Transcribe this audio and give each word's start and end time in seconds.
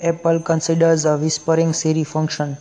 Apple 0.00 0.38
considers 0.38 1.04
a 1.04 1.16
whispering 1.16 1.72
Siri 1.72 2.04
function. 2.04 2.56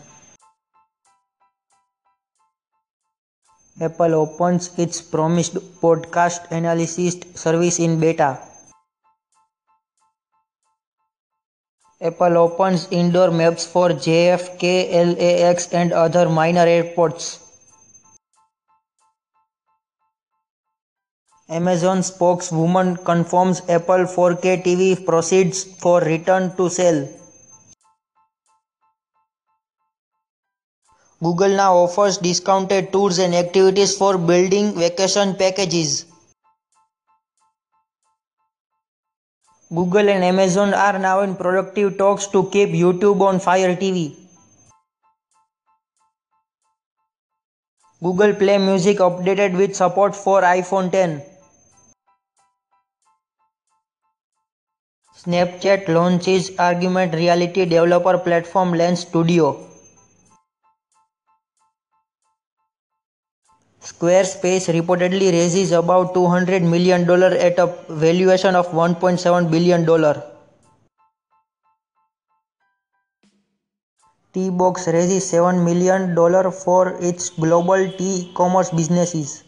Apple 3.80 4.16
opens 4.16 4.72
its 4.80 5.02
promised 5.02 5.54
podcast 5.80 6.50
analysis 6.50 7.16
service 7.36 7.78
in 7.78 8.00
beta. 8.00 8.40
Apple 12.02 12.38
opens 12.38 12.88
indoor 12.90 13.30
maps 13.30 13.68
for 13.68 13.90
JFK, 13.90 14.90
LAX 14.92 15.72
and 15.74 15.94
other 15.94 16.28
minor 16.28 16.66
airports. 16.66 17.40
Amazon 21.50 22.02
spokeswoman 22.02 22.98
confirms 22.98 23.62
Apple 23.70 24.06
4K 24.06 24.64
TV 24.64 25.06
proceeds 25.06 25.64
for 25.64 26.02
return 26.02 26.56
to 26.58 26.68
sale. 26.70 27.17
Google 31.22 31.56
now 31.56 31.76
offers 31.78 32.18
discounted 32.20 32.92
tours 32.92 33.18
and 33.18 33.34
activities 33.34 33.98
for 33.98 34.20
building 34.20 34.74
vacation 34.76 35.34
packages. 35.36 36.06
Google 39.74 40.10
and 40.10 40.24
Amazon 40.24 40.76
are 40.76 41.00
now 41.00 41.22
in 41.22 41.36
productive 41.36 41.98
talks 41.98 42.28
to 42.28 42.48
keep 42.52 42.70
YouTube 42.70 43.20
on 43.22 43.40
Fire 43.40 43.76
TV. 43.76 44.16
Google 48.04 48.36
Play 48.36 48.60
Music 48.60 49.00
updated 49.00 49.58
with 49.58 49.76
support 49.76 50.16
for 50.16 50.44
iPhone 50.44 50.92
10. 50.92 51.24
Snapchat 55.16 55.88
launches 55.88 56.52
augmented 56.60 57.16
reality 57.16 57.66
developer 57.66 58.20
platform 58.20 58.74
Lens 58.74 59.00
Studio. 59.00 59.68
Squarespace 63.88 64.66
reportedly 64.78 65.32
raises 65.32 65.72
about 65.72 66.14
$200 66.14 66.62
million 66.62 67.10
at 67.48 67.58
a 67.58 67.68
valuation 67.88 68.54
of 68.54 68.68
$1.7 68.68 69.50
billion. 69.50 69.86
T-Box 74.34 74.88
raises 74.90 75.32
$7 75.32 75.64
million 75.64 76.52
for 76.52 76.98
its 77.02 77.30
global 77.30 77.78
e-commerce 77.98 78.72
businesses. 78.72 79.46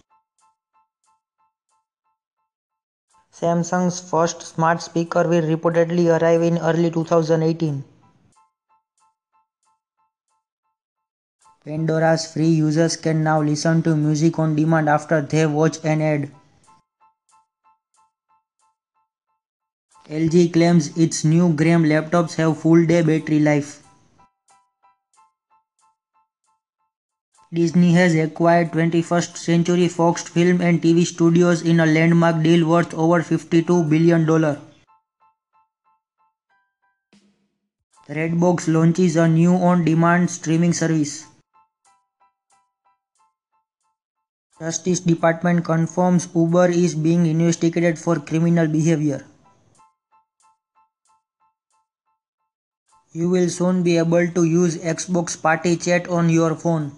Samsung's 3.33 3.99
first 3.99 4.41
smart 4.41 4.81
speaker 4.81 5.27
will 5.27 5.43
reportedly 5.43 6.07
arrive 6.17 6.41
in 6.43 6.57
early 6.59 6.89
2018. 6.89 7.83
Pandora's 11.65 12.31
free 12.33 12.47
users 12.47 12.95
can 12.95 13.21
now 13.21 13.41
listen 13.41 13.81
to 13.83 13.93
music 13.93 14.39
on 14.39 14.55
demand 14.55 14.88
after 14.88 15.21
they 15.21 15.45
watch 15.45 15.77
an 15.83 16.02
ad. 16.02 16.31
LG 20.09 20.53
claims 20.53 20.97
its 20.97 21.25
new 21.25 21.53
Gram 21.53 21.83
laptops 21.83 22.35
have 22.35 22.57
full 22.57 22.85
day 22.85 23.02
battery 23.02 23.39
life. 23.39 23.83
Disney 27.52 27.91
has 27.93 28.15
acquired 28.15 28.71
21st 28.71 29.35
Century 29.35 29.87
Fox 29.89 30.23
film 30.23 30.61
and 30.61 30.81
TV 30.81 31.05
studios 31.05 31.63
in 31.63 31.81
a 31.81 31.85
landmark 31.85 32.41
deal 32.41 32.67
worth 32.67 32.93
over 32.93 33.21
$52 33.21 33.89
billion. 33.89 34.25
Redbox 38.07 38.73
launches 38.73 39.17
a 39.17 39.27
new 39.27 39.55
on-demand 39.55 40.31
streaming 40.31 40.73
service. 40.73 41.25
Justice 44.59 44.99
Department 44.99 45.64
confirms 45.64 46.27
Uber 46.36 46.67
is 46.70 46.93
being 46.93 47.25
investigated 47.25 47.97
for 47.97 48.17
criminal 48.20 48.67
behavior. 48.67 49.25
You 53.14 53.30
will 53.30 53.47
soon 53.49 53.83
be 53.83 53.97
able 53.97 54.27
to 54.27 54.43
use 54.43 54.75
Xbox 54.77 55.42
Party 55.42 55.77
Chat 55.77 56.09
on 56.09 56.30
your 56.30 56.55
phone. 56.55 56.92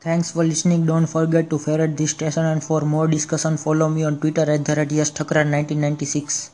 Thanks 0.00 0.30
for 0.30 0.44
listening. 0.44 0.86
Don't 0.86 1.06
forget 1.06 1.50
to 1.50 1.58
favorite 1.58 1.96
this 1.96 2.12
station 2.12 2.44
and 2.44 2.62
for 2.62 2.82
more 2.82 3.08
discussion 3.08 3.56
follow 3.56 3.88
me 3.88 4.04
on 4.04 4.20
Twitter 4.20 4.42
at 4.42 4.64
the 4.64 4.74
1996 4.76 6.50